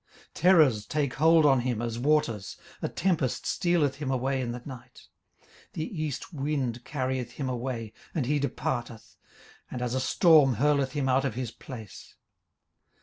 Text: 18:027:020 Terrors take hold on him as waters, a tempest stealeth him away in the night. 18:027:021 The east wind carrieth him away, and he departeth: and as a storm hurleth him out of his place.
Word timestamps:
18:027:020 0.29 0.29
Terrors 0.33 0.85
take 0.87 1.13
hold 1.13 1.45
on 1.45 1.59
him 1.59 1.79
as 1.79 1.99
waters, 1.99 2.57
a 2.81 2.89
tempest 2.89 3.45
stealeth 3.45 3.97
him 3.97 4.09
away 4.09 4.41
in 4.41 4.51
the 4.51 4.63
night. 4.65 5.09
18:027:021 5.73 5.73
The 5.73 6.01
east 6.03 6.33
wind 6.33 6.83
carrieth 6.83 7.31
him 7.33 7.47
away, 7.47 7.93
and 8.15 8.25
he 8.25 8.39
departeth: 8.39 9.15
and 9.69 9.79
as 9.79 9.93
a 9.93 9.99
storm 9.99 10.55
hurleth 10.55 10.93
him 10.93 11.07
out 11.07 11.23
of 11.23 11.35
his 11.35 11.51
place. 11.51 12.15